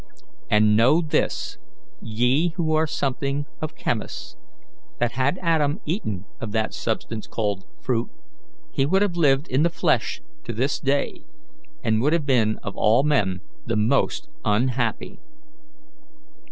[0.49, 1.59] And know this,
[2.01, 4.35] ye who are something of chemists,
[4.97, 8.09] that had Adam eaten of that substance called fruit,
[8.71, 11.23] he would have lived in the flesh to this day,
[11.83, 15.19] and would have been of all men the most unhappy."